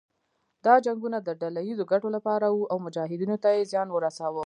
دا 0.65 0.73
جنګونه 0.85 1.17
د 1.21 1.29
ډله 1.41 1.61
ييزو 1.67 1.83
ګټو 1.91 2.07
لپاره 2.15 2.45
وو 2.49 2.69
او 2.71 2.77
مجاهدینو 2.85 3.35
ته 3.43 3.49
يې 3.55 3.61
زیان 3.71 3.87
ورساوه. 3.91 4.39